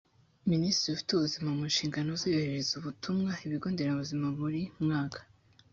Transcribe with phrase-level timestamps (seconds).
[0.51, 5.19] minisitiri ufite ubuzima mu nshingano ze yoherereza ubutumwa ibigonderabuzima buri mwaka.